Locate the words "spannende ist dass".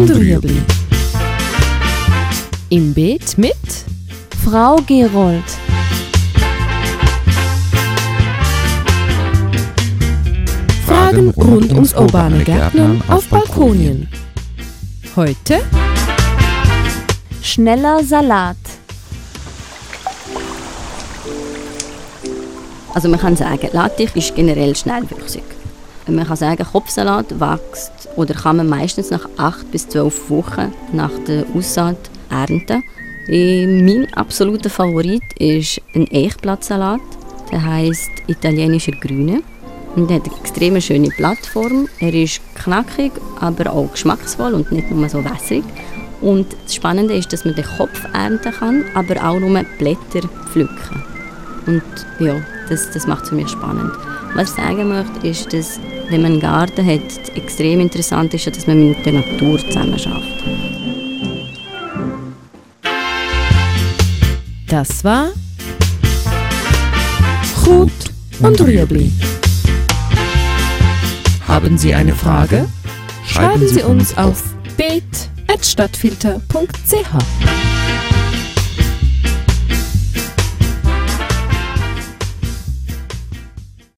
46.74-47.44